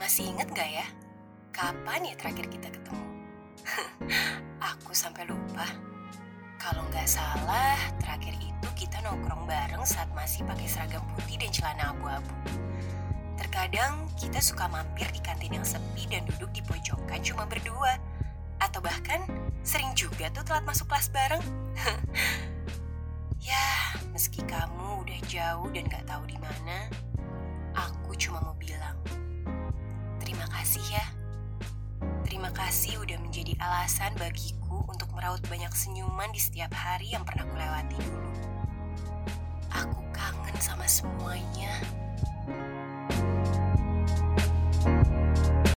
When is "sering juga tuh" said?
19.60-20.48